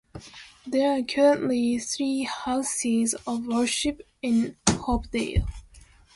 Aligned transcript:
There 0.65 0.97
are 0.97 1.03
currently 1.03 1.77
three 1.77 2.23
houses 2.23 3.13
of 3.27 3.45
worship 3.45 4.01
in 4.23 4.55
Hopedale. 4.67 5.45